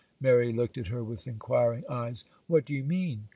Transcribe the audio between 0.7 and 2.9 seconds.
at her with inquiring eyes. 'What do you